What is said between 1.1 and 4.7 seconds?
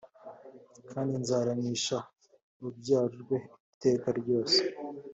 nzaramisha urubyaro rwe iteka ryose